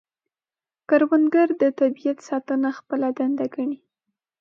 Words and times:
کروندګر 0.89 1.47
د 1.61 1.63
طبیعت 1.79 2.17
ساتنه 2.29 2.69
خپله 2.79 3.07
دنده 3.17 3.45
ګڼي 3.53 3.77